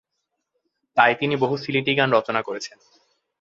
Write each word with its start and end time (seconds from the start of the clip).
তাই 0.97 1.11
তিনি 1.15 1.35
বহু 1.35 1.55
সিলেটি 1.57 1.91
গান 1.95 2.09
রচনা 2.13 2.41
করেছেন। 2.41 2.77